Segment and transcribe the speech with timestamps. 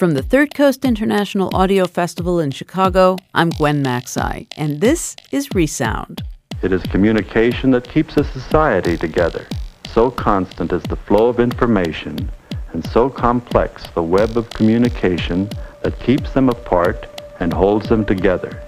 [0.00, 5.54] From the Third Coast International Audio Festival in Chicago, I'm Gwen Macsai, and this is
[5.54, 6.22] Resound.
[6.62, 9.46] It is communication that keeps a society together.
[9.92, 12.30] So constant is the flow of information,
[12.72, 15.50] and so complex the web of communication
[15.82, 17.06] that keeps them apart
[17.38, 18.58] and holds them together.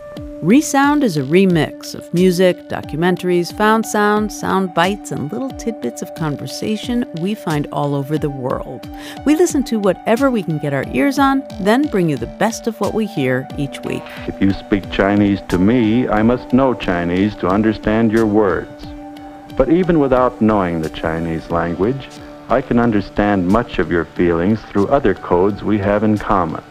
[0.42, 6.12] Resound is a remix of music, documentaries, found sound, sound bites, and little tidbits of
[6.16, 8.90] conversation we find all over the world.
[9.24, 12.66] We listen to whatever we can get our ears on, then bring you the best
[12.66, 14.02] of what we hear each week.
[14.26, 18.84] If you speak Chinese to me, I must know Chinese to understand your words.
[19.56, 22.08] But even without knowing the Chinese language,
[22.48, 26.64] I can understand much of your feelings through other codes we have in common.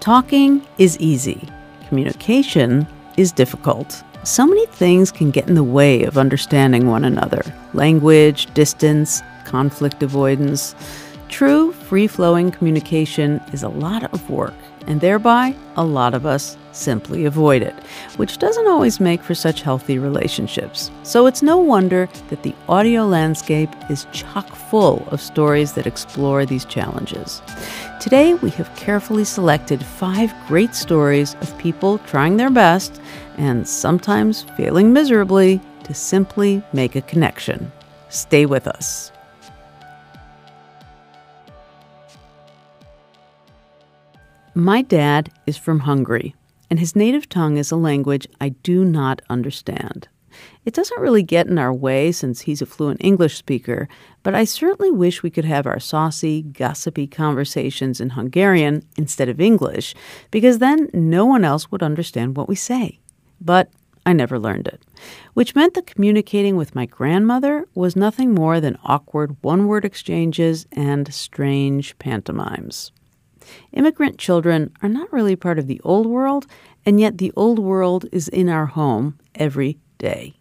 [0.00, 1.46] Talking is easy
[1.90, 2.86] communication
[3.16, 4.04] is difficult.
[4.22, 7.42] So many things can get in the way of understanding one another
[7.74, 10.76] language, distance, conflict avoidance.
[11.28, 14.54] True, free flowing communication is a lot of work,
[14.86, 17.74] and thereby, a lot of us simply avoid it,
[18.16, 20.92] which doesn't always make for such healthy relationships.
[21.02, 26.46] So it's no wonder that the audio landscape is chock full of stories that explore
[26.46, 27.42] these challenges.
[28.00, 32.98] Today, we have carefully selected five great stories of people trying their best
[33.36, 37.70] and sometimes failing miserably to simply make a connection.
[38.08, 39.12] Stay with us.
[44.54, 46.34] My dad is from Hungary
[46.70, 50.08] and his native tongue is a language I do not understand.
[50.64, 53.88] It doesn't really get in our way since he's a fluent English speaker,
[54.22, 59.40] but I certainly wish we could have our saucy, gossipy conversations in Hungarian instead of
[59.40, 59.94] English,
[60.30, 62.98] because then no one else would understand what we say.
[63.40, 63.70] But
[64.04, 64.82] I never learned it,
[65.34, 70.66] which meant that communicating with my grandmother was nothing more than awkward one word exchanges
[70.72, 72.92] and strange pantomimes.
[73.72, 76.46] Immigrant children are not really part of the old world,
[76.86, 80.35] and yet the old world is in our home every day.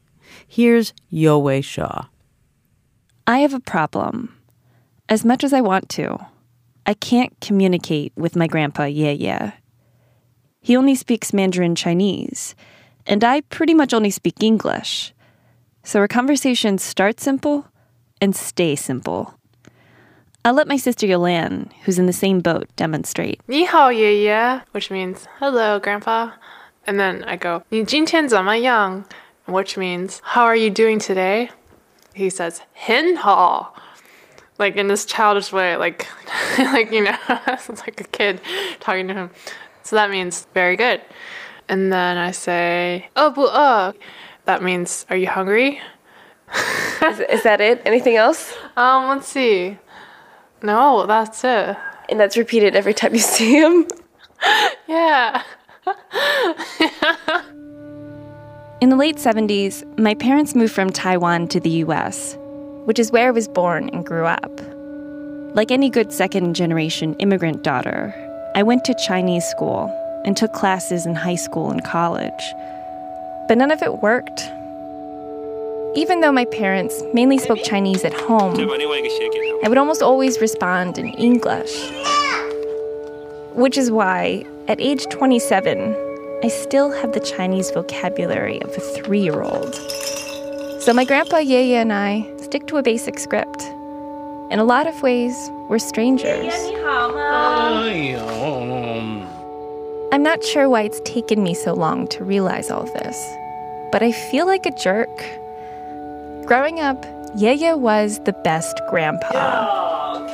[0.47, 2.07] Here's Yowei Shaw.
[3.27, 4.37] I have a problem.
[5.09, 6.19] As much as I want to,
[6.87, 9.53] I can't communicate with my grandpa, Yeah Yeah.
[10.61, 12.55] He only speaks Mandarin Chinese,
[13.07, 15.13] and I pretty much only speak English.
[15.83, 17.67] So our conversations start simple
[18.21, 19.35] and stay simple.
[20.47, 23.41] I'll let my sister Yolan, who's in the same boat, demonstrate.
[23.47, 26.33] 你好，爷爷, which means hello, grandpa.
[26.87, 29.05] And then I go, 你今天怎么样?
[29.52, 31.50] which means, How are you doing today?
[32.14, 33.74] He says, Hin ha.
[34.58, 36.08] Like in this childish way, like,
[36.58, 37.18] like you know,
[37.48, 38.42] it's like a kid
[38.80, 39.32] talking to him.
[39.84, 41.02] So that means very good.
[41.68, 43.94] And then I say, Oh, bu uh.
[44.46, 45.82] That means, Are you hungry?
[47.04, 47.82] is, is, that it?
[47.86, 48.56] Anything else?
[48.76, 49.78] Um, let's see.
[50.64, 51.78] No, that's it.
[52.10, 53.88] And that's repeated every time you see him.
[54.88, 55.44] yeah.
[58.82, 62.38] In the late 70s, my parents moved from Taiwan to the US,
[62.86, 64.62] which is where I was born and grew up.
[65.54, 68.16] Like any good second generation immigrant daughter,
[68.56, 72.54] I went to Chinese school and took classes in high school and college.
[73.50, 74.40] But none of it worked.
[75.94, 81.08] Even though my parents mainly spoke Chinese at home, I would almost always respond in
[81.16, 81.76] English.
[83.56, 86.09] Which is why, at age 27,
[86.44, 89.76] I still have the Chinese vocabulary of a three year old.
[90.82, 93.62] So my grandpa, Yeye, and I stick to a basic script.
[94.52, 95.36] In a lot of ways,
[95.68, 96.54] we're strangers.
[98.52, 99.28] Um.
[100.12, 103.18] I'm not sure why it's taken me so long to realize all this,
[103.92, 105.40] but I feel like a jerk
[106.50, 110.26] Growing up, Yeye was the best grandpa.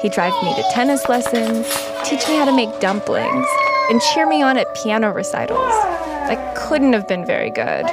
[0.00, 1.68] He'd drive me to tennis lessons,
[2.02, 3.46] teach me how to make dumplings,
[3.90, 5.58] and cheer me on at piano recitals.
[5.58, 7.86] I couldn't have been very good.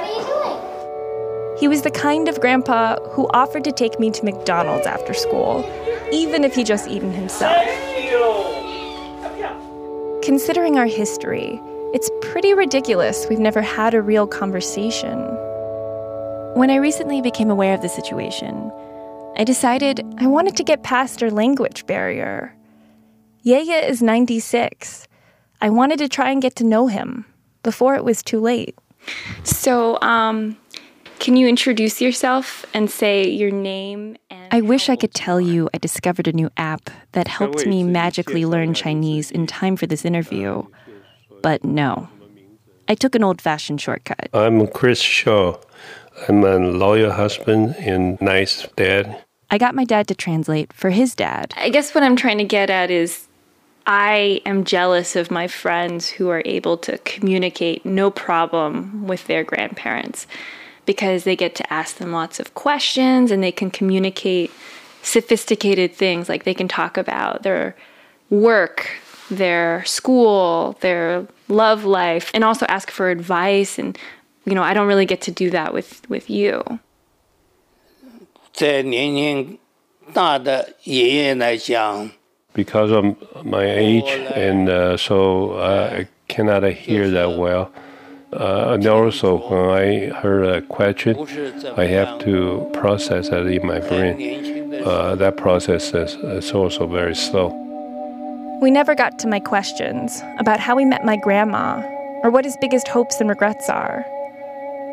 [1.58, 5.64] He was the kind of grandpa who offered to take me to McDonald's after school,
[6.12, 7.62] even if he just eaten himself.
[10.22, 11.60] Considering our history,
[11.92, 15.18] it's pretty ridiculous we've never had a real conversation.
[16.54, 18.72] When I recently became aware of the situation,
[19.36, 22.54] I decided I wanted to get past our language barrier.
[23.44, 25.06] Yeye is 96.
[25.60, 27.26] I wanted to try and get to know him
[27.62, 28.76] before it was too late.
[29.44, 30.56] So, um,
[31.18, 34.16] can you introduce yourself and say your name?
[34.30, 37.82] And I wish I could tell you I discovered a new app that helped me
[37.82, 40.64] magically learn Chinese in time for this interview.
[41.42, 42.08] But no.
[42.88, 44.30] I took an old fashioned shortcut.
[44.32, 45.58] I'm Chris Shaw.
[46.26, 49.22] I'm a lawyer husband and nice dad.
[49.50, 51.52] I got my dad to translate for his dad.
[51.56, 53.28] I guess what I'm trying to get at is
[53.89, 59.43] I am jealous of my friends who are able to communicate no problem with their
[59.43, 60.25] grandparents
[60.85, 64.51] because they get to ask them lots of questions and they can communicate
[65.03, 67.75] sophisticated things like they can talk about their
[68.31, 68.89] work,
[69.29, 73.97] their school, their love life and also ask for advice and
[74.45, 76.79] you know, I don't really get to do that with with you.
[78.53, 79.59] 在年龄
[80.13, 82.11] 大的爷爷来讲，
[82.54, 87.72] because of my age, and uh, so I cannot hear that well.
[88.32, 91.16] Uh, and also, when I heard a question,
[91.76, 94.74] I have to process that in my brain.
[94.84, 97.48] Uh, that process is, is also very slow.
[98.62, 101.82] We never got to my questions about how we met my grandma
[102.22, 104.06] or what his biggest hopes and regrets are.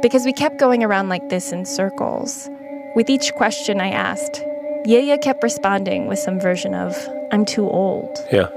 [0.01, 2.49] Because we kept going around like this in circles.
[2.95, 4.41] With each question I asked,
[4.87, 6.95] Yeye kept responding with some version of,
[7.33, 8.17] I'm too old.
[8.31, 8.47] Yeah,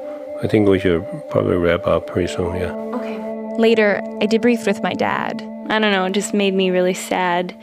[0.41, 2.55] I think we should probably wrap up pretty soon.
[2.55, 2.71] Yeah.
[2.71, 3.19] Okay.
[3.59, 5.43] Later, I debriefed with my dad.
[5.69, 7.61] I don't know, it just made me really sad.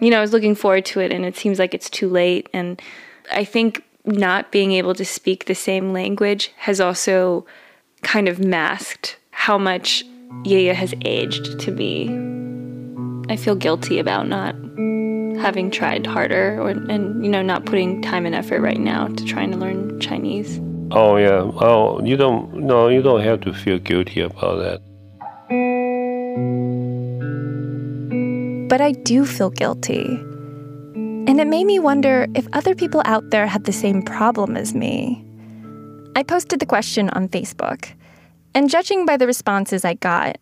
[0.00, 2.50] You know, I was looking forward to it and it seems like it's too late
[2.52, 2.80] and
[3.32, 7.46] I think not being able to speak the same language has also
[8.02, 10.04] kind of masked how much
[10.44, 12.10] Yeye has aged to me.
[13.32, 14.54] I feel guilty about not
[15.44, 19.24] having tried harder or and you know not putting time and effort right now to
[19.26, 20.58] trying to learn Chinese.
[20.90, 21.42] Oh yeah.
[21.60, 22.54] Oh, you don't.
[22.54, 24.80] No, you don't have to feel guilty about that.
[28.70, 30.16] But I do feel guilty.
[31.28, 34.74] And it made me wonder if other people out there had the same problem as
[34.74, 35.22] me.
[36.16, 37.92] I posted the question on Facebook,
[38.54, 40.38] and judging by the responses I got,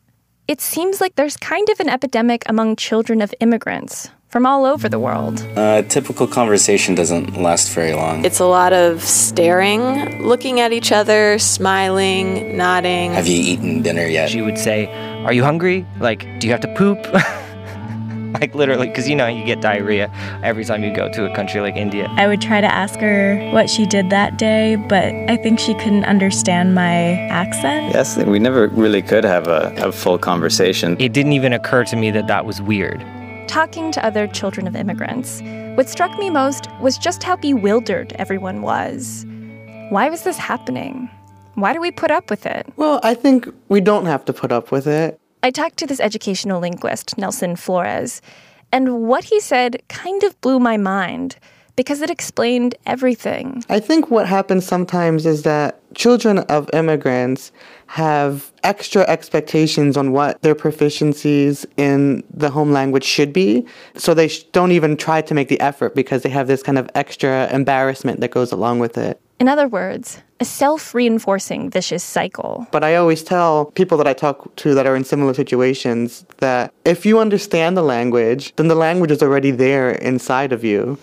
[0.52, 4.86] it seems like there's kind of an epidemic among children of immigrants from all over
[4.86, 5.40] the world.
[5.56, 8.22] A typical conversation doesn't last very long.
[8.22, 13.14] It's a lot of staring, looking at each other, smiling, nodding.
[13.14, 14.28] Have you eaten dinner yet?
[14.28, 14.88] She would say,
[15.24, 15.86] Are you hungry?
[16.00, 16.98] Like, do you have to poop?
[18.40, 20.10] like, literally, because you know, you get diarrhea
[20.42, 22.08] every time you go to a country like India.
[22.16, 25.74] I would try to ask her what she did that day, but I think she
[25.74, 27.94] couldn't understand my accent.
[27.94, 30.96] Yes, we never really could have a, a full conversation.
[30.98, 33.04] It didn't even occur to me that that was weird.
[33.48, 35.42] Talking to other children of immigrants,
[35.76, 39.26] what struck me most was just how bewildered everyone was.
[39.90, 41.10] Why was this happening?
[41.54, 42.66] Why do we put up with it?
[42.76, 45.20] Well, I think we don't have to put up with it.
[45.44, 48.22] I talked to this educational linguist, Nelson Flores,
[48.70, 51.36] and what he said kind of blew my mind
[51.74, 53.64] because it explained everything.
[53.68, 57.50] I think what happens sometimes is that children of immigrants
[57.86, 63.66] have extra expectations on what their proficiencies in the home language should be.
[63.96, 66.78] So they sh- don't even try to make the effort because they have this kind
[66.78, 69.20] of extra embarrassment that goes along with it.
[69.40, 72.66] In other words, a self reinforcing vicious cycle.
[72.72, 76.74] But I always tell people that I talk to that are in similar situations that
[76.84, 80.98] if you understand the language, then the language is already there inside of you.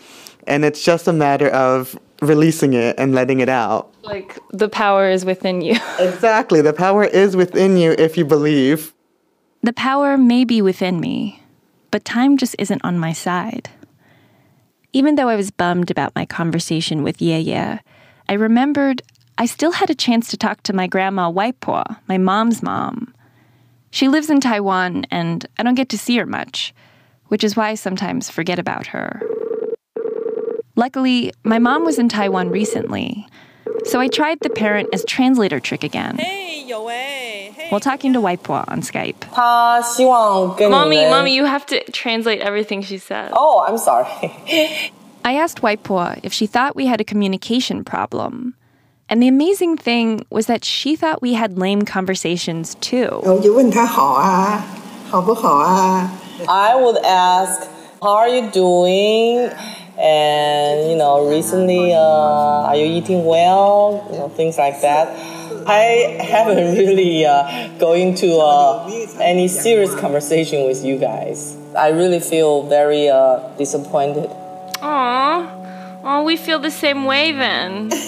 [0.46, 3.94] And it's just a matter of releasing it and letting it out.
[4.04, 5.80] Like the power is within you.
[6.00, 6.60] exactly.
[6.62, 8.94] The power is within you if you believe.
[9.64, 11.42] The power may be within me,
[11.92, 13.70] but time just isn't on my side.
[14.92, 17.80] Even though I was bummed about my conversation with Yeye,
[18.28, 19.02] I remembered
[19.40, 23.14] I still had a chance to talk to my grandma Waipo, my mom's mom.
[23.90, 26.74] She lives in Taiwan, and I don't get to see her much,
[27.30, 29.22] which is why I sometimes forget about her.
[30.76, 33.26] Luckily, my mom was in Taiwan recently,
[33.86, 36.18] so I tried the parent as translator trick again.
[37.70, 39.24] While talking to Waipo on Skype.
[40.70, 43.32] Mommy, mommy, you have to translate everything she says.
[43.34, 44.06] Oh, I'm sorry.
[45.24, 48.56] I asked Waipo if she thought we had a communication problem.
[49.10, 53.22] And the amazing thing was that she thought we had lame conversations too.
[56.48, 57.68] I would ask,
[58.02, 59.50] How are you doing?
[59.98, 64.08] And, you know, recently, uh, are you eating well?
[64.12, 65.10] You know, things like that.
[65.68, 68.88] I haven't really uh, go into uh,
[69.20, 71.58] any serious conversation with you guys.
[71.76, 74.30] I really feel very uh, disappointed.
[74.80, 75.59] Aww.
[76.05, 77.91] Oh, we feel the same way then.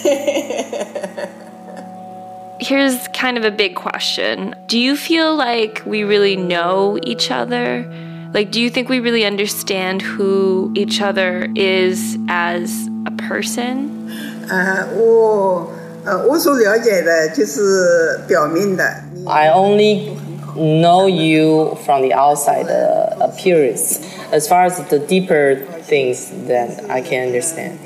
[2.60, 4.54] Here's kind of a big question.
[4.66, 7.84] Do you feel like we really know each other?
[8.32, 14.10] Like, do you think we really understand who each other is as a person?
[14.48, 15.70] 呃，我
[16.04, 18.84] 呃，我所了解的就是表面的。
[19.26, 20.10] I only
[20.54, 24.00] know you from the outside uh, appearance.
[24.32, 25.58] As far as the deeper
[25.91, 27.77] things, that I can understand.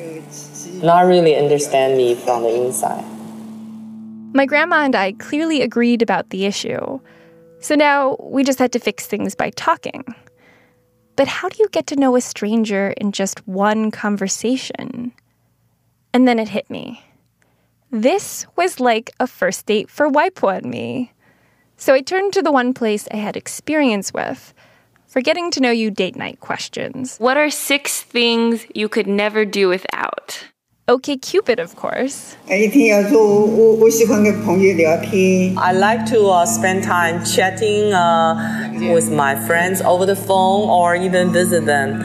[0.84, 3.04] Not really understand me from the inside.
[4.36, 7.00] My grandma and I clearly agreed about the issue.
[7.60, 10.06] So now we just had to fix things by talking.
[11.16, 15.12] But how do you get to know a stranger in just one conversation?
[16.14, 17.02] And then it hit me.
[17.90, 21.12] This was like a first date for Waipo and me.
[21.78, 24.54] So I turned to the one place I had experience with
[25.16, 27.18] for getting to know you date night questions.
[27.20, 30.44] What are six things you could never do without?
[30.90, 32.36] OkCupid, of course.
[35.58, 40.98] I like to uh, spend time chatting uh, with my friends over the phone or
[40.98, 42.02] even visit them.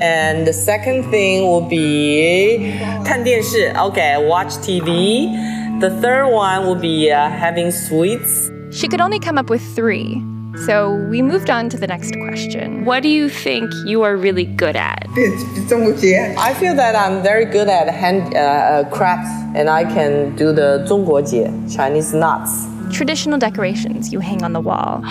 [0.00, 5.80] And the second thing will be Okay, watch TV.
[5.80, 8.52] The third one will be uh, having sweets.
[8.70, 10.22] She could only come up with three.
[10.65, 12.83] So we moved on to the next question.
[12.83, 15.05] What do you think you are really good at?
[15.07, 20.51] I feel that I'm very good at hand uh, uh crafts and I can do
[20.51, 22.67] the 中国结, Chinese knots.
[22.91, 25.01] Traditional decorations you hang on the wall.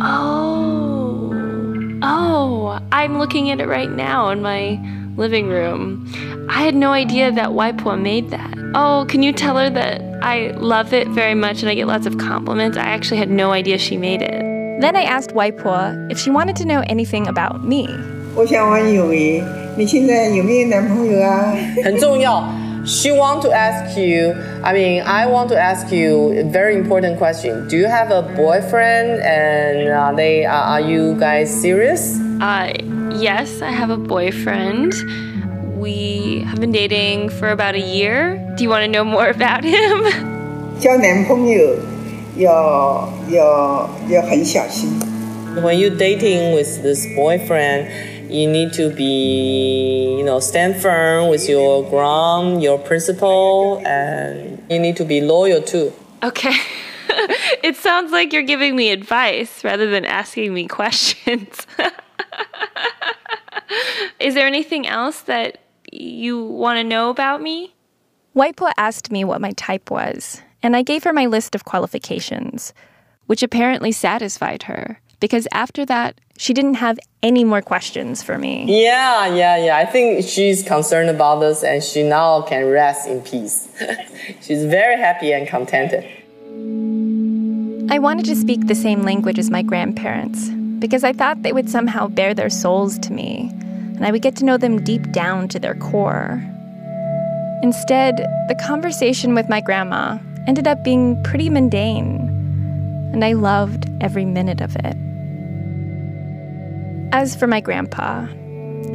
[0.00, 0.70] oh.
[2.02, 4.80] Oh, I'm looking at it right now in my
[5.17, 6.07] living room.
[6.49, 8.53] I had no idea that Waipo made that.
[8.75, 12.05] Oh, can you tell her that I love it very much and I get lots
[12.05, 12.77] of compliments?
[12.77, 14.41] I actually had no idea she made it.
[14.81, 17.87] Then I asked Waipo if she wanted to know anything about me.
[22.85, 24.33] She want to ask you.
[24.63, 27.67] I mean, I want to ask you a very important question.
[27.67, 29.21] Do you have a boyfriend?
[29.21, 30.45] And are they?
[30.45, 32.19] Uh, are you guys serious?
[32.41, 32.75] I
[33.20, 34.94] yes, I have a boyfriend.
[35.76, 38.36] We have been dating for about a year.
[38.56, 40.04] Do you want to know more about him?
[40.80, 41.76] 交男朋友
[42.36, 44.90] 要要要很小心。
[45.56, 47.88] When you're dating with this boyfriend
[48.30, 54.78] you need to be, you know, stand firm with your ground, your principle, and you
[54.78, 55.92] need to be loyal too.
[56.22, 56.54] Okay.
[57.62, 61.66] it sounds like you're giving me advice rather than asking me questions.
[64.19, 65.59] Is there anything else that
[65.91, 67.73] you want to know about me?
[68.35, 72.73] Waipo asked me what my type was, and I gave her my list of qualifications,
[73.27, 78.83] which apparently satisfied her because after that, she didn't have any more questions for me.
[78.83, 79.77] Yeah, yeah, yeah.
[79.77, 83.69] I think she's concerned about this and she now can rest in peace.
[84.41, 86.03] she's very happy and contented.
[87.89, 91.69] I wanted to speak the same language as my grandparents because I thought they would
[91.69, 93.51] somehow bare their souls to me
[93.95, 96.43] and I would get to know them deep down to their core.
[97.63, 98.17] Instead,
[98.49, 102.29] the conversation with my grandma ended up being pretty mundane,
[103.13, 104.97] and I loved every minute of it.
[107.13, 108.27] As for my grandpa,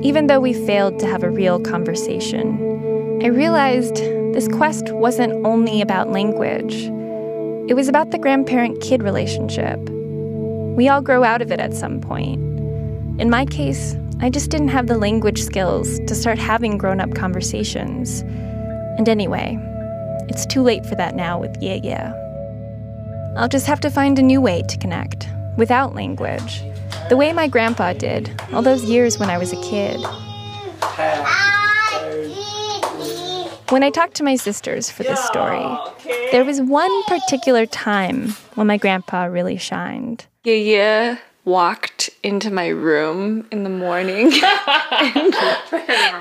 [0.03, 3.97] even though we failed to have a real conversation, I realized
[4.35, 6.75] this quest wasn't only about language.
[7.71, 9.81] It was about the grandparent kid relationship.
[10.77, 12.41] We all grow out of it at some point.
[13.21, 17.15] In my case, I just didn't have the language skills to start having grown up
[17.15, 18.21] conversations.
[18.99, 19.59] And anyway,
[20.29, 22.17] it's too late for that now with Yeye.
[23.37, 26.63] I'll just have to find a new way to connect, without language
[27.09, 30.01] the way my grandpa did all those years when I was a kid.
[33.71, 35.77] When I talked to my sisters for this story,
[36.31, 40.27] there was one particular time when my grandpa really shined.
[40.43, 45.35] Yeah, walked into my room in the morning and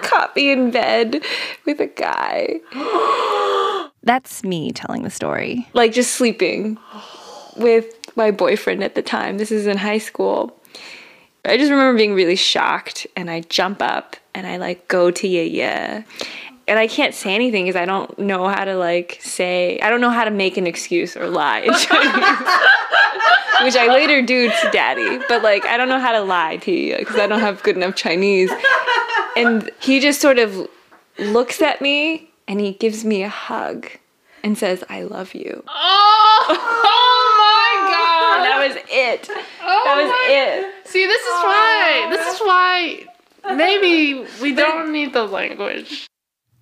[0.04, 1.24] caught me in bed
[1.66, 2.60] with a guy.
[4.04, 5.68] That's me telling the story.
[5.72, 6.78] Like just sleeping
[7.56, 9.38] with my boyfriend at the time.
[9.38, 10.54] This is in high school.
[11.46, 15.28] I just remember being really shocked and I jump up and I like go to
[15.28, 16.04] yeah yeah.
[16.70, 20.02] And I can't say anything because I don't know how to like say I don't
[20.02, 22.48] know how to make an excuse or lie in Chinese.
[23.64, 26.72] Which I later do to daddy, but like I don't know how to lie to
[26.72, 28.52] you because I don't have good enough Chinese.
[29.36, 30.68] And he just sort of
[31.18, 33.88] looks at me and he gives me a hug
[34.44, 35.64] and says, I love you.
[35.68, 38.46] Oh, oh my god.
[38.46, 39.28] That was it.
[39.62, 40.28] Oh that was my.
[40.30, 40.88] it.
[40.88, 42.08] See, this is why.
[42.12, 43.06] This is why
[43.56, 46.09] maybe we don't need the language.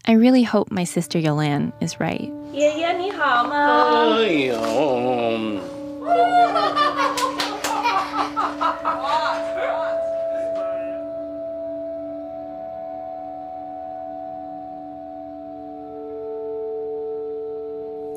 [0.09, 2.31] I really hope my sister Yolan is right.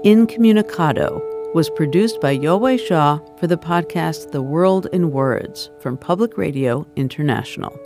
[0.04, 1.20] Incommunicado
[1.54, 6.87] was produced by Yowei Shaw for the podcast The World in Words from Public Radio
[6.94, 7.76] International.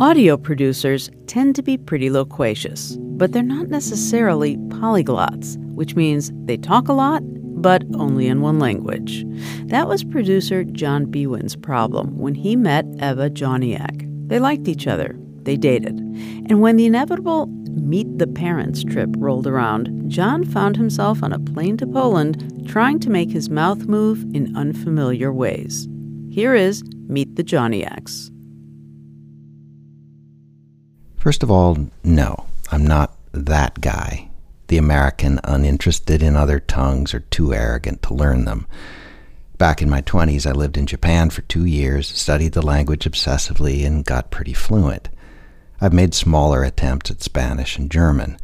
[0.00, 6.56] Audio producers tend to be pretty loquacious, but they're not necessarily polyglots, which means they
[6.56, 7.22] talk a lot,
[7.62, 9.24] but only in one language.
[9.66, 14.28] That was producer John Biewen's problem when he met Eva Joniak.
[14.28, 15.96] They liked each other, they dated.
[15.96, 21.38] And when the inevitable Meet the Parents trip rolled around, John found himself on a
[21.38, 25.86] plane to Poland trying to make his mouth move in unfamiliar ways.
[26.30, 28.33] Here is Meet the Joniaks.
[31.24, 34.28] First of all, no, I'm not that guy.
[34.66, 38.66] The American uninterested in other tongues or too arrogant to learn them.
[39.56, 43.86] Back in my 20s, I lived in Japan for two years, studied the language obsessively,
[43.86, 45.08] and got pretty fluent.
[45.80, 48.36] I've made smaller attempts at Spanish and German.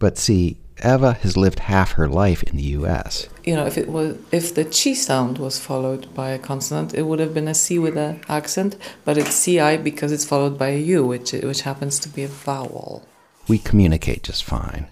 [0.00, 3.28] But see, Eva has lived half her life in the U.S.
[3.44, 7.02] You know, if it was if the chi sound was followed by a consonant, it
[7.02, 10.68] would have been a c with an accent, but it's ci because it's followed by
[10.68, 13.06] a u, which which happens to be a vowel.
[13.48, 14.88] We communicate just fine,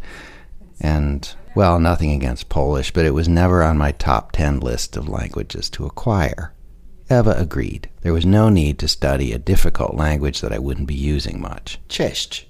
[0.80, 5.08] and well, nothing against Polish, but it was never on my top ten list of
[5.08, 6.52] languages to acquire.
[7.10, 7.90] Eva agreed.
[8.02, 11.80] There was no need to study a difficult language that I wouldn't be using much.
[11.88, 12.46] Cześć.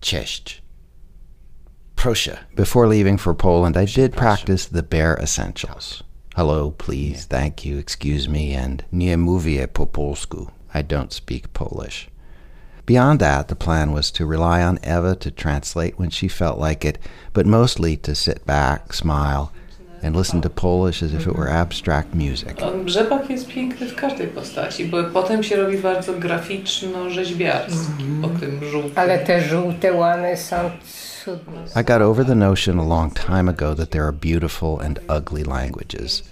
[0.00, 0.60] Cześć.
[2.00, 2.38] Proszę.
[2.56, 6.02] Before leaving for Poland, I did practice the bare essentials.
[6.34, 10.46] Hello, please, thank you, excuse me, and nie mówię po polsku.
[10.74, 12.08] I don't speak Polish.
[12.86, 16.88] Beyond that, the plan was to rely on Eva to translate when she felt like
[16.88, 16.98] it,
[17.34, 19.52] but mostly to sit back, smile,
[20.02, 21.62] and listen to Polish as if it were mhm.
[21.62, 22.56] abstract music.
[22.86, 28.24] Rzepak jest piękny w każdej postaci, bo potem się robi bardzo graficzno-rzeźbiarski mhm.
[28.24, 28.92] o tym żółtym.
[28.94, 30.70] Ale te żółte łany są
[31.76, 35.44] I got over the notion a long time ago that there are beautiful and ugly
[35.44, 36.22] languages.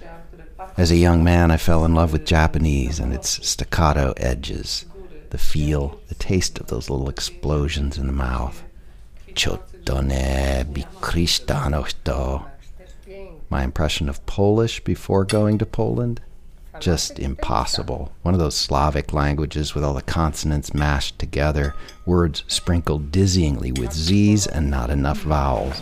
[0.76, 4.86] As a young man, I fell in love with Japanese and its staccato edges,
[5.30, 8.62] the feel, the taste of those little explosions in the mouth.
[9.34, 12.42] Chotone bikristano to.
[13.50, 16.20] My impression of Polish before going to Poland?
[16.80, 18.12] Just impossible.
[18.22, 21.74] One of those Slavic languages with all the consonants mashed together,
[22.06, 25.80] words sprinkled dizzyingly with Z's and not enough vowels.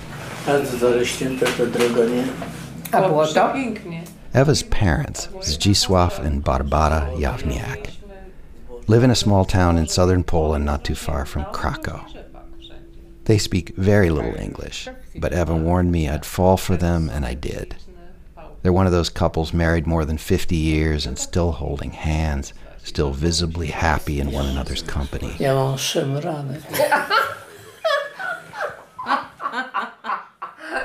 [4.33, 7.91] Eva's parents, Zdzisław and Barbara Jawniak,
[8.87, 12.05] live in a small town in southern Poland not too far from Krakow.
[13.25, 14.89] They speak very little English,
[15.21, 17.77] but Evan warned me I'd fall for them, and I did.
[18.63, 22.53] They're one of those couples married more than 50 years and still holding hands,
[22.83, 25.35] still visibly happy in one another's company.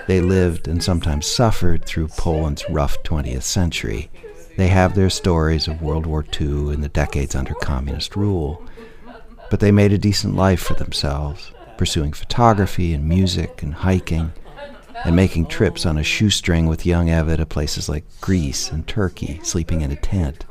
[0.07, 4.09] They lived and sometimes suffered through Poland's rough 20th century.
[4.57, 8.61] They have their stories of World War II and the decades under communist rule.
[9.49, 14.31] But they made a decent life for themselves, pursuing photography and music and hiking,
[15.03, 19.39] and making trips on a shoestring with young Eva to places like Greece and Turkey,
[19.41, 20.45] sleeping in a tent.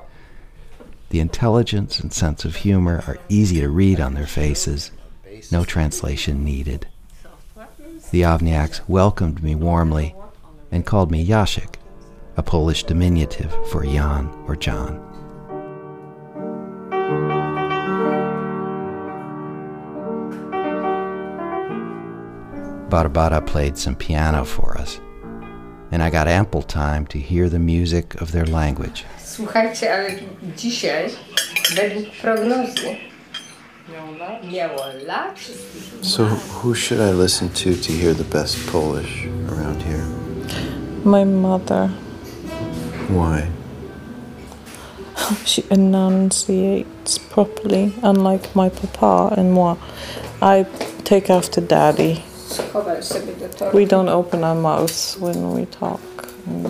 [1.10, 4.90] The intelligence and sense of humor are easy to read on their faces,
[5.52, 6.88] no translation needed.
[8.10, 10.16] The Jawniaks welcomed me warmly
[10.72, 11.76] and called me Yashik,
[12.36, 15.09] a Polish diminutive for Jan or John.
[22.90, 25.00] Barbara played some piano for us,
[25.92, 29.04] and I got ample time to hear the music of their language.
[29.24, 30.10] Słuchajcie, ale
[30.56, 31.10] dzisiaj,
[31.76, 33.10] według prognozy.
[36.02, 40.04] So, who should I listen to to hear the best Polish around here?
[41.04, 41.88] My mother.
[43.08, 43.48] Why?
[45.44, 49.76] She enunciates properly, unlike my papa and moi.
[50.40, 50.66] I
[51.04, 52.22] take after daddy.
[52.50, 53.78] Schowaj sobie do torby.
[53.78, 56.00] We don't open our mouths when we talk.
[56.46, 56.66] And,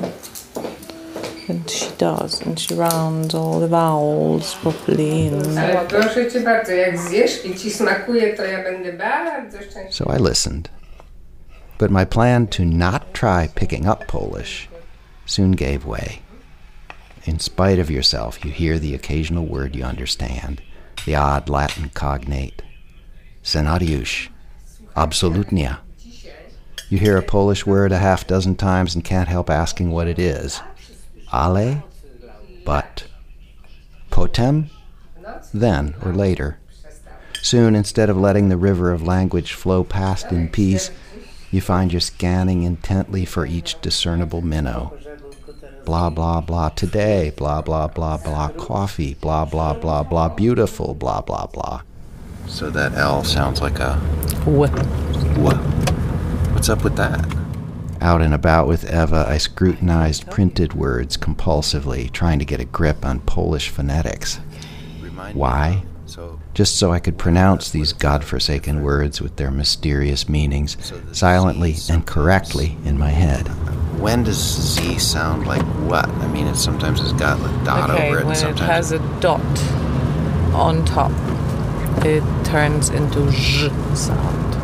[1.49, 5.29] and she does, and she rounds all the vowels properly.
[5.29, 9.93] And Ale proszę cię bardzo, jak zjesz i ci smakuje, to ja będę bardzo szczęśliwa.
[9.93, 10.69] So I listened.
[11.79, 14.69] But my plan to not try picking up Polish
[15.27, 16.19] soon gave way.
[17.27, 20.61] In spite of yourself, you hear the occasional word you understand,
[21.07, 22.63] the odd Latin cognate.
[23.43, 24.29] Scenariusz,
[25.01, 25.81] absolutnia.
[26.91, 30.19] You hear a Polish word a half dozen times and can't help asking what it
[30.19, 30.61] is.
[31.33, 31.83] Ale?
[32.67, 33.07] But.
[34.11, 34.69] Potem?
[35.55, 36.59] Then or later.
[37.43, 40.91] Soon, instead of letting the river of language flow past in peace,
[41.51, 44.93] you find you're scanning intently for each discernible minnow.
[45.87, 51.23] Blah, blah, blah, today, blah, blah, blah, blah, coffee, blah, blah, blah, blah, beautiful, blah,
[51.23, 51.83] blah, blah.
[52.47, 53.97] So that L sounds like a.
[54.45, 54.71] What?
[55.39, 55.57] What?
[56.53, 57.25] What's up with that?
[58.01, 63.05] Out and about with Eva, I scrutinized printed words compulsively, trying to get a grip
[63.05, 64.41] on Polish phonetics.
[65.33, 65.85] Why?
[66.55, 70.77] Just so I could pronounce these godforsaken words with their mysterious meanings
[71.13, 73.47] silently and correctly in my head.
[74.01, 76.09] When does Z sound like what?
[76.09, 78.93] I mean, it sometimes has got a dot okay, over it, when and it has
[78.93, 79.41] a dot
[80.55, 81.13] on top,
[82.05, 84.55] it turns into Z sound.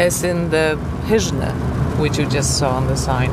[0.00, 1.52] As in the Hyżne,
[1.98, 3.30] which you just saw on the sign.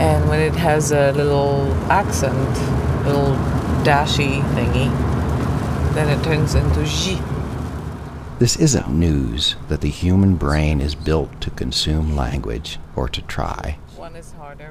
[0.00, 2.48] And when it has a little accent,
[3.06, 3.34] little
[3.84, 4.90] dashy thingy,
[5.94, 7.20] then it turns into Z.
[8.38, 13.78] This isn't news that the human brain is built to consume language or to try.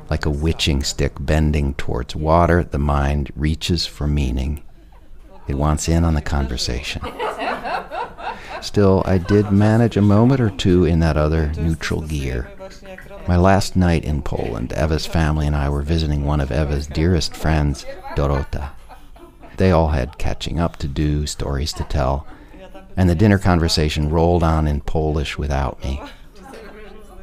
[0.09, 4.61] Like a witching stick bending towards water, the mind reaches for meaning.
[5.47, 7.01] It wants in on the conversation.
[8.61, 12.49] Still, I did manage a moment or two in that other neutral gear.
[13.27, 17.35] My last night in Poland, Eva's family and I were visiting one of Eva's dearest
[17.35, 18.71] friends, Dorota.
[19.57, 22.25] They all had catching up to do, stories to tell,
[22.95, 26.01] and the dinner conversation rolled on in Polish without me.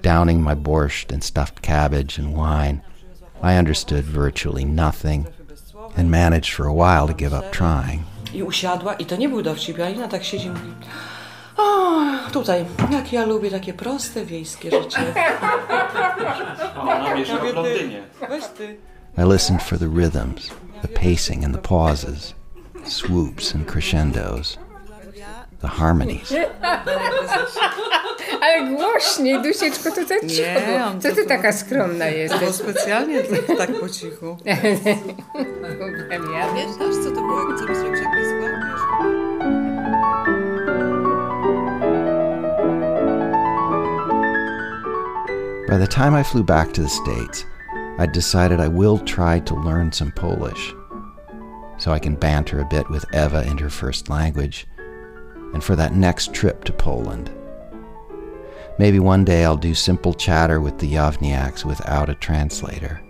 [0.03, 2.83] Downing my borscht and stuffed cabbage and wine,
[3.43, 5.27] I understood virtually nothing
[5.97, 8.05] and managed for a while to give up trying.
[8.35, 10.73] I usiadła i to nie był dowcip, Alina tak siedzi i mówi
[11.57, 12.01] o,
[12.33, 14.99] tutaj, jak ja lubię takie proste wiejskie rzeczy.
[16.81, 18.03] Ona mieszka w Londynie.
[18.29, 18.77] Weź ty.
[19.19, 20.51] I listened for the rhythms,
[20.83, 22.35] the pacing and the pauses,
[22.85, 24.59] swoops and crescendos,
[25.61, 26.33] the harmonies.
[28.43, 31.01] Ale głośniej, Dusieczko, to tak cicho Nie, było.
[31.01, 32.41] Co to ty po- taka skromna To jesteś?
[32.41, 34.37] było specjalnie tak, tak po cichu.
[34.47, 34.57] ja
[36.55, 38.81] Wiesz, wiesz co to było, jak coś zrobisz, jak złapiesz?
[45.69, 47.45] By the time I flew back to the States,
[47.99, 50.75] I'd decided I will try to learn some Polish
[51.79, 54.67] so I can banter a bit with Eva in her first language
[55.53, 57.31] and for that next trip to Poland.
[58.79, 63.01] Maybe one day I'll do simple chatter with the Yavniaks without a translator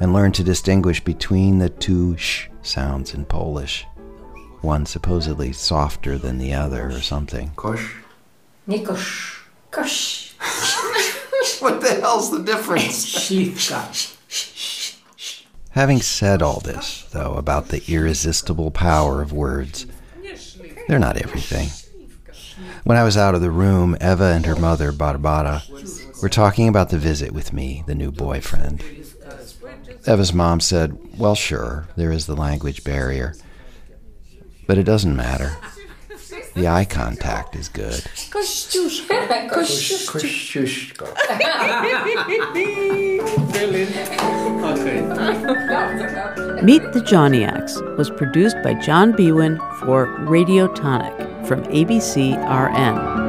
[0.00, 3.86] and learn to distinguish between the two sh sounds in Polish,
[4.62, 7.52] one supposedly softer than the other or something.
[7.56, 7.94] Kosh?
[8.66, 10.34] Nie kosz, kosz.
[11.60, 13.04] What the hell's the difference?
[13.14, 14.16] Śliwka.
[15.70, 19.86] Having said all this, though, about the irresistible power of words,
[20.90, 21.68] they're not everything.
[22.82, 25.62] When I was out of the room, Eva and her mother, Barbara,
[26.20, 28.82] were talking about the visit with me, the new boyfriend.
[30.08, 33.36] Eva's mom said, Well, sure, there is the language barrier,
[34.66, 35.56] but it doesn't matter.
[36.54, 38.02] The eye contact is good.
[46.62, 53.20] Meet the Johniacs was produced by John Biewen for Radiotonic from ABC RN.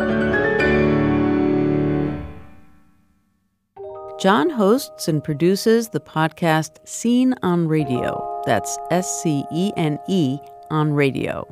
[4.19, 8.41] John hosts and produces the podcast Scene on Radio.
[8.45, 11.47] That's S C E N E on radio.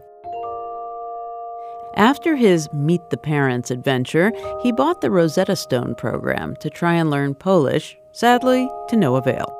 [1.96, 7.10] After his Meet the Parents adventure, he bought the Rosetta Stone program to try and
[7.10, 9.56] learn Polish, sadly, to no avail.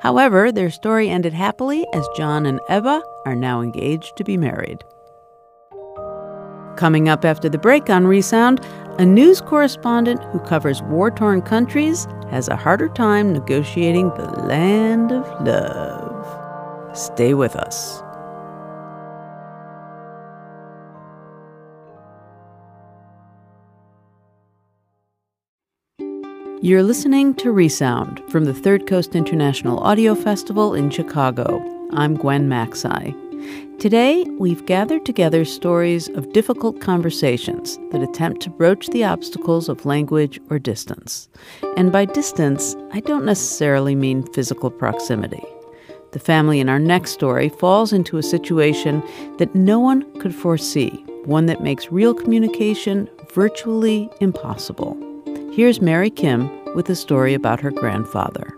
[0.00, 4.84] However, their story ended happily as John and Eva are now engaged to be married.
[6.76, 8.60] Coming up after the break on Resound,
[8.98, 15.12] a news correspondent who covers war torn countries has a harder time negotiating the land
[15.12, 16.96] of love.
[16.96, 18.02] Stay with us.
[26.64, 31.60] You're listening to Resound from the Third Coast International Audio Festival in Chicago.
[31.92, 33.80] I'm Gwen Macsai.
[33.80, 39.84] Today, we've gathered together stories of difficult conversations that attempt to broach the obstacles of
[39.84, 41.28] language or distance.
[41.76, 45.42] And by distance, I don't necessarily mean physical proximity.
[46.12, 49.02] The family in our next story falls into a situation
[49.38, 55.11] that no one could foresee, one that makes real communication virtually impossible.
[55.52, 58.56] Here's Mary Kim with a story about her grandfather.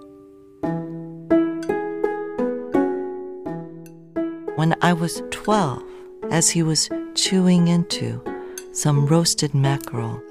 [4.55, 5.83] When I was 12,
[6.31, 8.23] as he was chewing into
[8.71, 10.23] some roasted mackerel,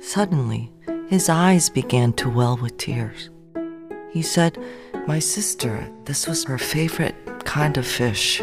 [0.00, 0.70] suddenly
[1.08, 3.28] his eyes began to well with tears.
[4.12, 4.56] He said,
[5.08, 8.40] My sister, this was her favorite kind of fish.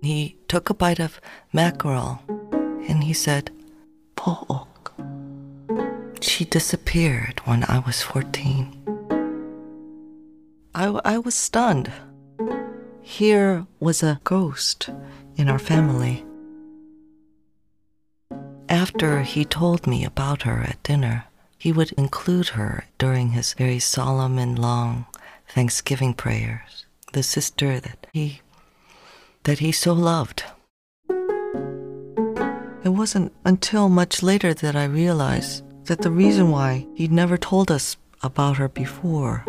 [0.00, 1.20] He took a bite of
[1.52, 2.22] mackerel,
[2.90, 3.50] and he said,
[4.16, 4.92] Po'ok.
[6.20, 8.76] She disappeared when I was 14.
[10.74, 11.90] I, I was stunned.
[13.00, 14.90] Here was a ghost
[15.36, 16.24] in our family.
[18.68, 21.24] After he told me about her at dinner,
[21.58, 25.06] he would include her during his very solemn and long
[25.48, 28.40] Thanksgiving prayers, the sister that he
[29.44, 30.44] that he so loved.
[32.82, 37.70] It wasn't until much later that I realized that the reason why he'd never told
[37.70, 39.44] us about her before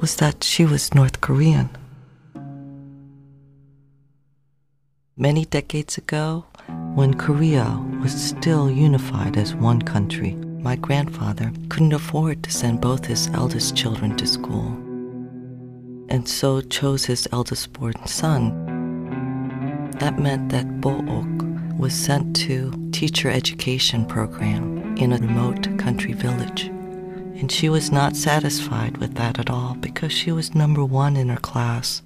[0.00, 1.70] was that she was North Korean.
[5.16, 6.44] Many decades ago,
[6.94, 13.06] when Korea was still unified as one country, my grandfather couldn't afford to send both
[13.06, 14.76] his eldest children to school,
[16.10, 18.52] and so chose his eldest born son.
[20.00, 26.64] That meant that Bo'ok was sent to teacher education program in a remote country village.
[26.64, 31.28] And she was not satisfied with that at all because she was number one in
[31.28, 32.02] her class.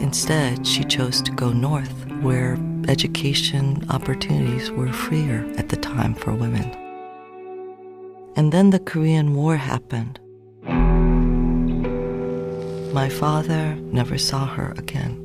[0.00, 2.56] Instead, she chose to go north, where
[2.88, 6.68] education opportunities were freer at the time for women.
[8.36, 10.18] And then the Korean War happened.
[12.92, 15.21] My father never saw her again.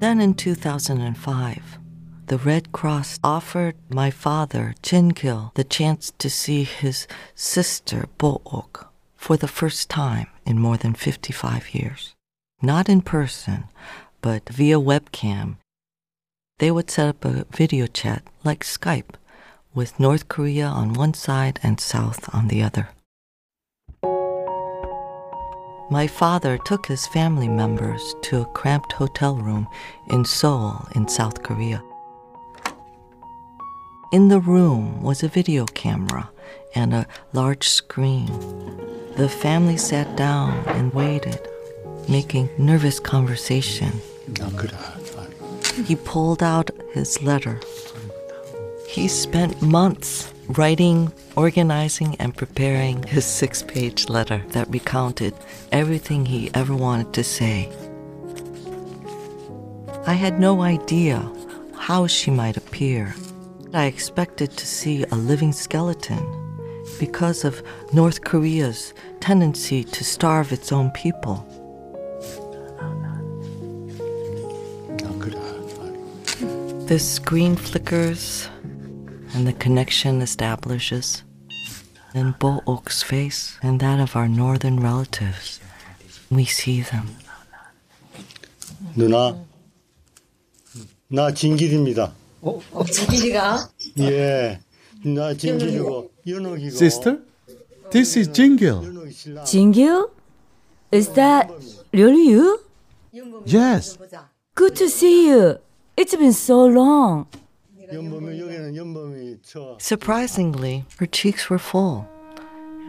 [0.00, 1.78] Then in 2005,
[2.28, 9.36] the Red Cross offered my father, Gil, the chance to see his sister, Bo'ok, for
[9.36, 12.14] the first time in more than 55 years.
[12.62, 13.64] Not in person,
[14.22, 15.56] but via webcam.
[16.60, 19.16] They would set up a video chat like Skype
[19.74, 22.88] with North Korea on one side and South on the other.
[25.92, 29.66] My father took his family members to a cramped hotel room
[30.06, 31.82] in Seoul, in South Korea.
[34.12, 36.30] In the room was a video camera
[36.76, 38.26] and a large screen.
[39.16, 41.40] The family sat down and waited,
[42.08, 44.00] making nervous conversation.
[45.86, 47.58] He pulled out his letter.
[48.86, 55.34] He spent months writing, organizing, and preparing his six page letter that recounted
[55.70, 57.70] everything he ever wanted to say.
[60.06, 61.30] I had no idea
[61.76, 63.14] how she might appear.
[63.72, 66.24] I expected to see a living skeleton
[66.98, 71.46] because of North Korea's tendency to starve its own people.
[76.86, 78.48] The screen flickers
[79.33, 81.23] and the connection establishes.
[82.13, 85.59] In Bo'ok's face and that of our northern relatives,
[86.31, 87.15] we see them.
[88.95, 89.37] 누나,
[91.09, 92.13] 나 진길입니다.
[92.41, 93.69] 어, 진길이가?
[93.99, 94.59] 예,
[95.03, 96.75] 나 진길이고 연옥이고.
[96.75, 97.19] Sister,
[97.91, 98.81] this is Jingil.
[99.43, 100.09] Jingil?
[100.91, 101.51] Is that
[101.91, 102.61] really you?
[103.45, 103.97] Yes.
[104.55, 105.57] Good to see you.
[105.97, 107.27] It's been so long.
[109.78, 112.08] Surprisingly, her cheeks were full.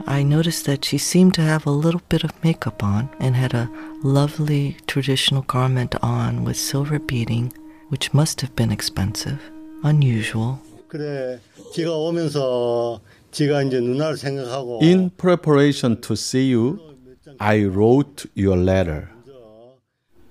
[0.06, 3.54] I noticed that she seemed to have a little bit of makeup on and had
[3.54, 3.70] a
[4.04, 7.54] lovely traditional garment on with silver beading,
[7.90, 9.40] which must have been expensive,
[9.84, 10.60] unusual.
[14.82, 16.80] In preparation to see you,
[17.40, 19.10] I wrote your letter.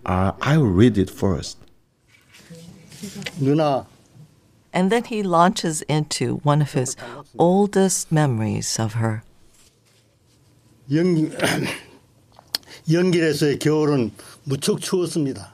[0.04, 1.58] Uh, I'll read it first.
[3.40, 3.86] 누나,
[4.73, 6.97] And then he launches into one of his
[7.37, 9.23] oldest memories of her.
[10.91, 11.31] 연,
[12.91, 14.11] 연길에서의 겨울은
[14.43, 15.53] 무척 추웠습니다.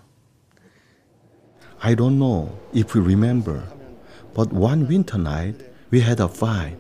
[1.84, 3.64] I don't know if you remember,
[4.34, 5.56] but one winter night
[5.90, 6.78] we had a fight.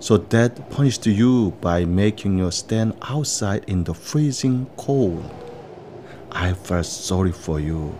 [0.00, 5.28] So Dad punished you by making you stand outside in the freezing cold.
[6.30, 7.94] I felt sorry for you.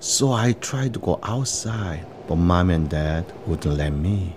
[0.00, 4.35] So I tried to go outside, but mom and dad wouldn't let me.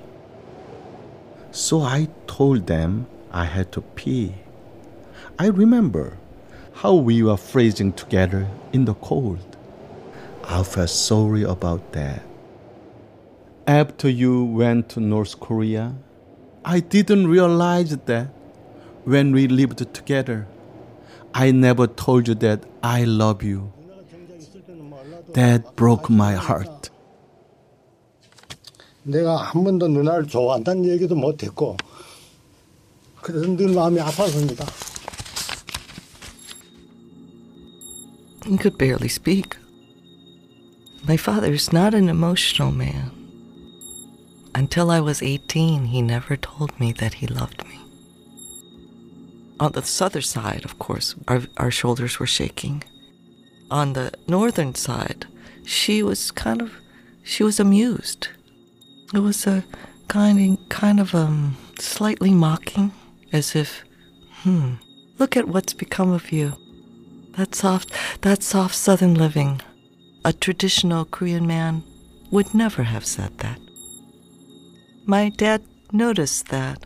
[1.50, 4.34] So I told them I had to pee.
[5.38, 6.16] I remember
[6.74, 9.56] how we were freezing together in the cold.
[10.44, 12.22] I felt sorry about that.
[13.66, 15.94] After you went to North Korea,
[16.64, 18.28] I didn't realize that
[19.04, 20.46] when we lived together,
[21.34, 23.72] I never told you that I love you.
[25.34, 26.77] That broke my heart.
[29.08, 31.76] 내가 한 번도 누나를 좋아한다는 얘기도 못했고
[33.22, 34.66] 그래서 늘 마음이 아팠습니다.
[38.46, 39.58] He could barely speak.
[41.04, 43.12] My father is not an emotional man.
[44.54, 47.78] Until I was 18, he never told me that he loved me.
[49.60, 52.84] On the southern side, of course, our, our shoulders were shaking.
[53.70, 55.26] On the northern side,
[55.64, 56.72] she was kind of,
[57.22, 58.28] she was amused.
[59.14, 59.64] It was a
[60.08, 62.92] kind kind of um slightly mocking,
[63.32, 63.82] as if,
[64.42, 64.74] hmm,
[65.18, 66.52] look at what's become of you.
[67.36, 67.90] That soft
[68.20, 69.62] that soft southern living.
[70.24, 71.82] A traditional Korean man
[72.30, 73.58] would never have said that.
[75.06, 76.84] My dad noticed that,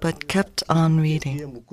[0.00, 1.64] but kept on reading.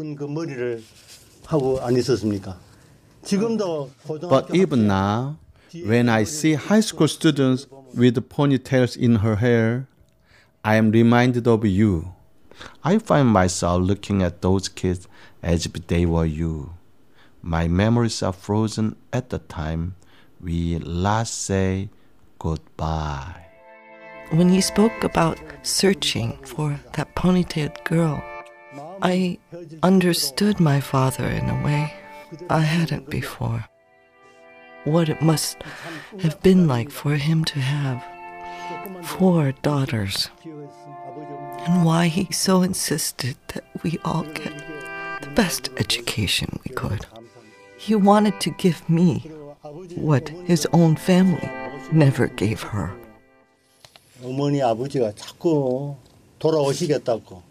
[4.35, 5.37] But even now,
[5.85, 9.87] when I see high school students with the ponytails in her hair,
[10.63, 12.13] I am reminded of you.
[12.83, 15.07] I find myself looking at those kids
[15.41, 16.73] as if they were you.
[17.41, 19.95] My memories are frozen at the time
[20.41, 21.89] we last say
[22.37, 23.45] goodbye.
[24.31, 28.21] When he spoke about searching for that ponytailed girl,
[29.01, 29.39] I
[29.81, 31.93] understood my father in a way
[32.49, 33.65] I hadn't before
[34.84, 35.56] What it must
[36.20, 38.04] have been like for him to have
[39.02, 44.52] four daughters, and why he so insisted that we all get
[45.22, 47.06] the best education we could.
[47.78, 49.20] He wanted to give me
[49.96, 51.48] what his own family
[51.92, 52.90] never gave her.
[54.22, 55.96] 어머니 아버지가 자꾸
[56.38, 57.42] 돌아오시겠다고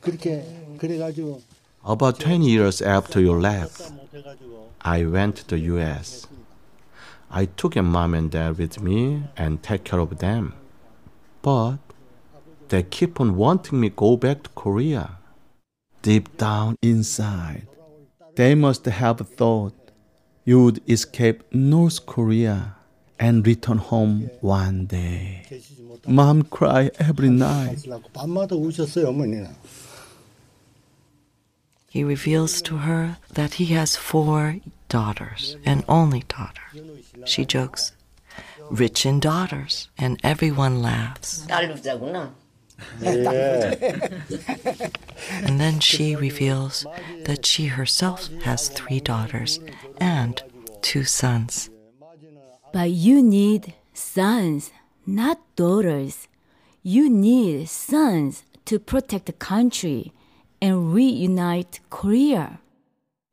[0.00, 0.44] 그렇게
[0.78, 1.40] 그래가지고
[1.84, 3.92] About 20 years after you left,
[4.80, 6.26] I went to the US.
[7.35, 10.53] I took your mom and dad with me and take care of them.
[11.41, 11.79] But
[12.69, 15.17] they keep on wanting me go back to Korea.
[16.03, 17.65] Deep down inside,
[18.35, 19.73] they must have thought
[20.45, 22.75] you would escape North Korea
[23.19, 25.43] and return home one day.
[26.05, 27.83] Mom cry every night.
[31.93, 34.57] He reveals to her that he has four
[34.89, 36.63] daughters, an only daughter.
[37.23, 37.91] She jokes,
[38.71, 41.45] rich in daughters, and everyone laughs.
[41.47, 42.33] and
[45.61, 46.87] then she reveals
[47.25, 49.59] that she herself has three daughters
[49.97, 50.41] and
[50.81, 51.69] two sons.
[52.71, 54.71] But you need sons,
[55.05, 56.27] not daughters.
[56.81, 60.12] You need sons to protect the country
[60.62, 62.60] and reunite Korea.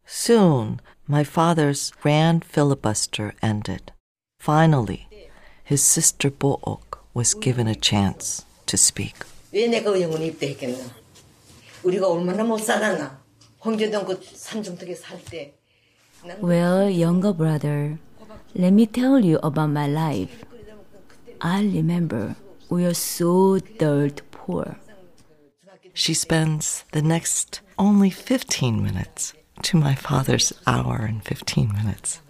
[0.06, 3.91] Soon, my father's grand filibuster ended.
[4.39, 5.08] Finally,
[5.63, 9.26] his sister Book was given a chance to speak.
[9.52, 10.78] 왜 내가 영원히 입대했겠나?
[11.84, 13.20] 우리가 얼마나 못 살았나?
[13.63, 15.54] 홍제동 그 산중턱에 살 때.
[16.41, 18.00] Well, younger brother,
[18.56, 20.44] let me tell you about my life.
[21.41, 22.36] I remember
[22.70, 24.78] we were so dirt poor.
[25.94, 32.20] She spends the next only 15 minutes to my father's hour and 15 minutes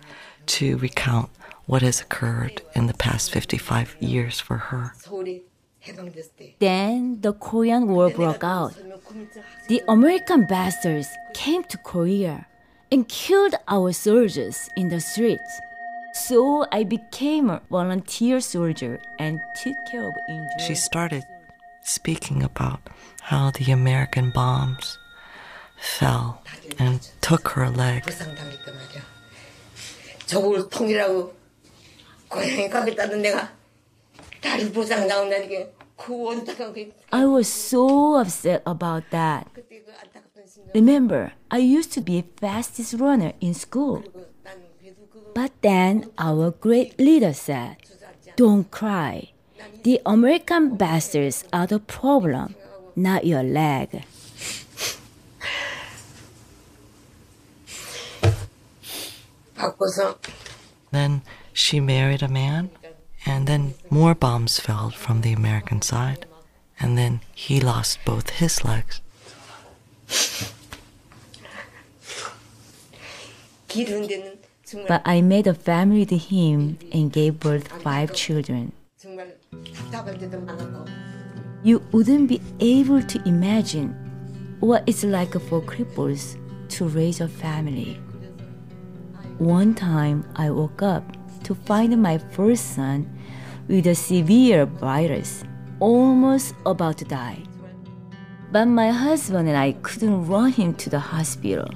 [0.47, 1.31] to recount
[1.67, 4.95] what has occurred in the past 55 years for her.
[6.59, 8.75] Then the Korean War broke out.
[9.69, 12.47] The American bastards came to Korea
[12.91, 15.61] and killed our soldiers in the streets.
[16.13, 20.61] So I became a volunteer soldier and took care of injured.
[20.67, 21.25] She started
[21.84, 22.80] speaking about
[23.22, 24.98] how the American bombs
[25.78, 26.42] fell
[26.80, 28.04] and took her leg.
[28.04, 29.02] 부상당했단 말이야.
[30.26, 31.34] 저걸 통이라고
[32.30, 33.52] 고향에 가겠다던 내가
[34.42, 39.48] 다리 부상 나온다니까 그 원탁한 그 I was so upset about that.
[40.74, 44.04] Remember, I used to be fastest runner in school.
[45.34, 47.78] But then our great leader said,
[48.36, 49.29] Don't cry.
[49.83, 52.55] The American bastards are the problem,
[52.95, 54.05] not your leg.
[60.91, 62.71] Then she married a man,
[63.25, 66.27] and then more bombs fell from the American side,
[66.79, 69.01] and then he lost both his legs.
[74.89, 78.73] But I made a family with him and gave birth five children.
[81.63, 83.91] You wouldn't be able to imagine
[84.61, 86.37] what it's like for cripples
[86.71, 87.95] to raise a family.
[89.39, 91.05] One time I woke up
[91.45, 93.11] to find my first son
[93.67, 95.43] with a severe virus,
[95.81, 97.43] almost about to die.
[98.53, 101.69] But my husband and I couldn't run him to the hospital.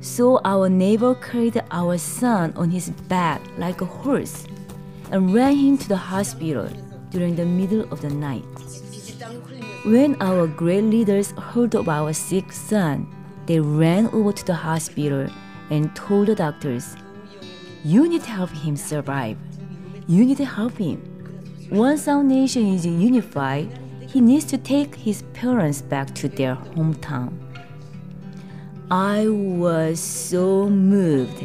[0.00, 4.46] So our neighbor carried our son on his back like a horse
[5.10, 6.68] and ran him to the hospital
[7.10, 8.44] during the middle of the night.
[9.84, 13.06] When our great leaders heard of our sick son,
[13.46, 15.28] they ran over to the hospital
[15.70, 16.96] and told the doctors,
[17.84, 19.38] You need to help him survive.
[20.06, 21.02] You need to help him.
[21.70, 23.68] Once our nation is unified,
[24.08, 27.32] he needs to take his parents back to their hometown.
[28.90, 31.44] I was so moved.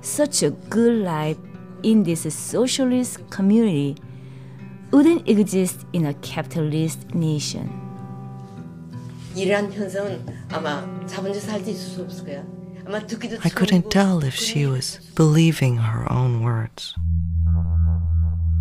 [0.00, 1.36] Such a good life
[1.82, 3.96] in this socialist community
[4.90, 7.68] wouldn't exist in a capitalist nation.
[13.44, 16.94] I couldn't tell if she was believing her own words.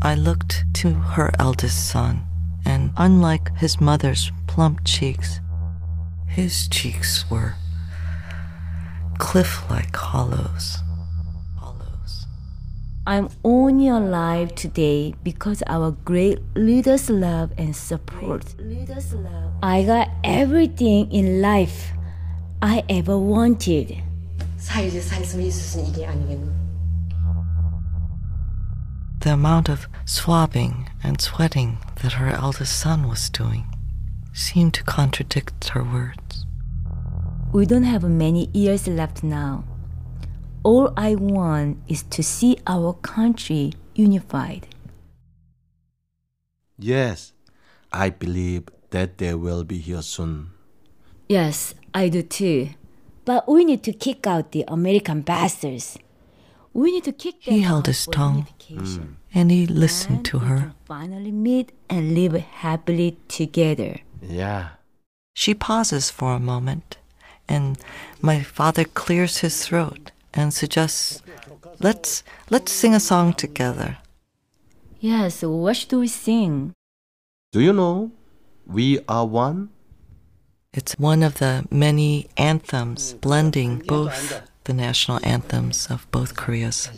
[0.01, 2.23] I looked to her eldest son,
[2.65, 5.39] and unlike his mother's plump cheeks,
[6.27, 7.55] his cheeks were
[9.17, 10.77] cliff like hollows.
[13.06, 18.54] I'm only alive today because our great leaders' love and support.
[19.62, 21.90] I got everything in life
[22.62, 24.00] I ever wanted.
[24.56, 26.52] 사회주의 살았으면 있었은 일이 아니겠노.
[29.18, 33.64] The amount of swabbing and sweating that her eldest son was doing
[34.32, 36.46] seemed to contradict her words.
[37.52, 39.64] We don't have many years left now.
[40.63, 44.67] All I want is to see our country unified.
[46.77, 47.33] Yes,
[47.91, 50.51] I believe that they will be here soon.
[51.29, 52.69] Yes, I do too.
[53.25, 55.97] But we need to kick out the American bastards.
[56.73, 59.17] We need to kick them He held out his tongue unification.
[59.33, 60.73] and he listened to her.
[60.85, 63.99] Finally meet and live happily together.
[64.21, 64.69] Yeah.
[65.33, 66.97] She pauses for a moment,
[67.49, 67.77] and
[68.21, 71.21] my father clears his throat and suggests,
[71.79, 73.97] "Let's let's sing a song together."
[74.99, 76.73] Yes, what should we sing?
[77.51, 78.11] Do you know?
[78.65, 79.69] We are one.
[80.73, 86.89] It's one of the many anthems blending both the national anthems of both Koreas.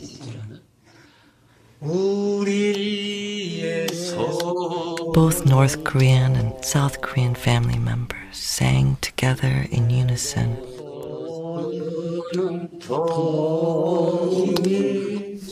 [5.14, 10.58] Both North Korean and South Korean family members sang together in unison.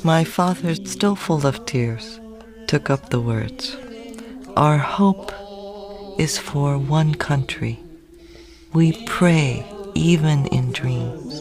[0.04, 2.20] My father, still full of tears,
[2.66, 3.76] took up the words.
[4.56, 5.32] Our hope
[6.18, 7.78] is for one country.
[8.72, 11.40] We pray even in dreams.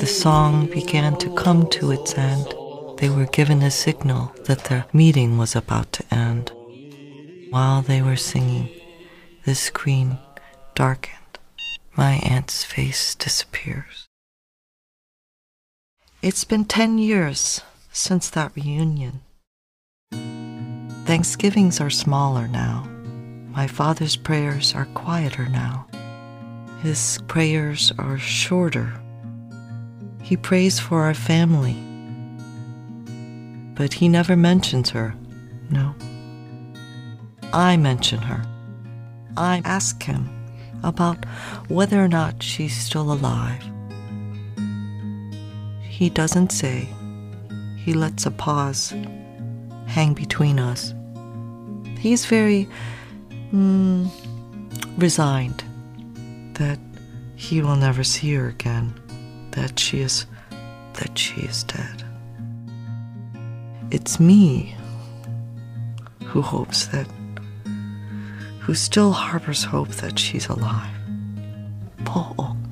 [0.00, 2.54] The song began to come to its end.
[2.98, 6.31] They were given a signal that the meeting was about to end.
[7.52, 8.70] While they were singing,
[9.44, 10.16] the screen
[10.74, 11.38] darkened.
[11.94, 14.06] My aunt's face disappears.
[16.22, 17.60] It's been 10 years
[17.92, 19.20] since that reunion.
[21.04, 22.88] Thanksgivings are smaller now.
[23.50, 25.86] My father's prayers are quieter now.
[26.80, 28.94] His prayers are shorter.
[30.22, 31.76] He prays for our family.
[33.74, 35.14] But he never mentions her.
[35.68, 35.94] No.
[37.52, 38.42] I mention her.
[39.36, 40.28] I ask him
[40.82, 41.24] about
[41.68, 43.62] whether or not she's still alive.
[45.82, 46.88] He doesn't say.
[47.76, 48.94] He lets a pause
[49.86, 50.94] hang between us.
[51.98, 52.68] He's very
[53.52, 54.08] mm,
[54.96, 55.62] resigned
[56.54, 56.78] that
[57.36, 58.94] he will never see her again,
[59.52, 60.26] that she is
[60.94, 62.04] that she is dead.
[63.90, 64.74] It's me
[66.24, 67.06] who hopes that
[68.62, 70.94] who still harbors hope that she's alive.
[72.04, 72.62] Po ok.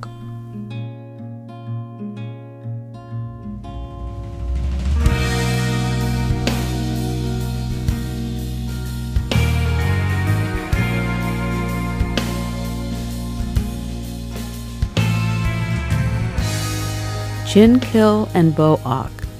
[17.48, 18.78] Chin Kill and Bo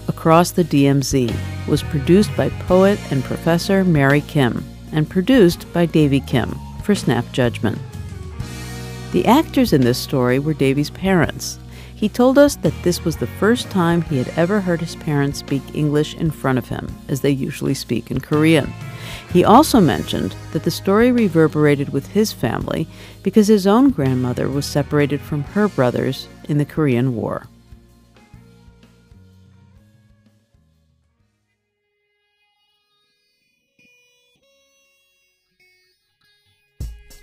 [0.08, 1.32] Across the DMZ,
[1.68, 7.24] was produced by poet and professor Mary Kim and produced by Davey Kim for Snap
[7.32, 7.78] Judgment.
[9.12, 11.58] The actors in this story were Davey's parents.
[11.94, 15.40] He told us that this was the first time he had ever heard his parents
[15.40, 18.72] speak English in front of him, as they usually speak in Korean.
[19.32, 22.88] He also mentioned that the story reverberated with his family
[23.22, 27.46] because his own grandmother was separated from her brothers in the Korean War.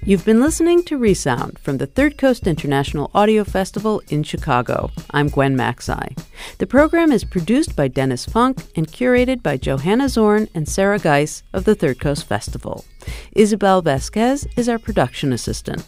[0.08, 4.89] You've been listening to Resound from the Third Coast International Audio Festival in Chicago.
[5.12, 6.18] I'm Gwen Macsai.
[6.60, 11.43] The program is produced by Dennis Funk and curated by Johanna Zorn and Sarah Geis
[11.51, 12.86] of the Third Coast Festival.
[13.34, 15.86] Isabel Vasquez is our production assistant.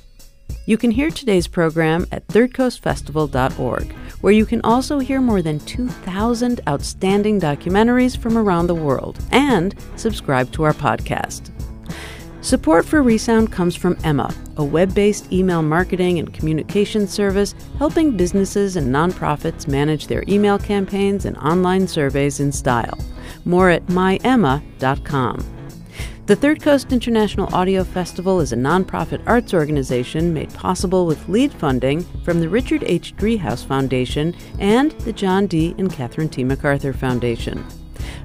[0.65, 6.59] You can hear today's program at thirdcoastfestival.org, where you can also hear more than 2,000
[6.67, 11.51] outstanding documentaries from around the world and subscribe to our podcast.
[12.41, 18.15] Support for Resound comes from Emma, a web based email marketing and communication service helping
[18.15, 22.97] businesses and nonprofits manage their email campaigns and online surveys in style.
[23.43, 25.45] More at myemma.com.
[26.27, 31.51] The Third Coast International Audio Festival is a nonprofit arts organization made possible with lead
[31.51, 33.15] funding from the Richard H.
[33.17, 35.75] Driehaus Foundation and the John D.
[35.77, 36.45] and Catherine T.
[36.45, 37.65] MacArthur Foundation.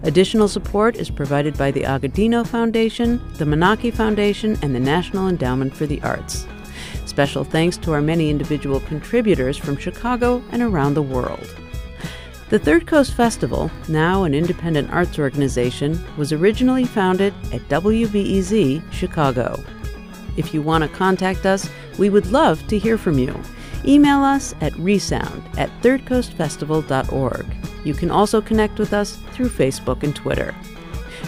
[0.04, 5.74] Additional support is provided by the Agudino Foundation, the Menaki Foundation, and the National Endowment
[5.74, 6.46] for the Arts.
[7.06, 11.48] Special thanks to our many individual contributors from Chicago and around the world.
[12.50, 19.64] The Third Coast Festival, now an independent arts organization, was originally founded at WBEZ Chicago.
[20.36, 23.40] If you want to contact us, we would love to hear from you.
[23.86, 27.46] Email us at resound at thirdcoastfestival.org.
[27.84, 30.54] You can also connect with us through Facebook and Twitter.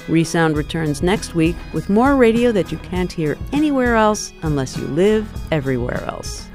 [0.09, 4.86] Resound returns next week with more radio that you can't hear anywhere else unless you
[4.88, 6.45] live everywhere else.